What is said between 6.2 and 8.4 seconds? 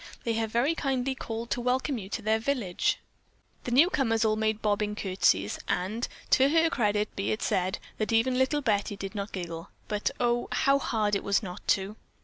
to her credit be it said, that even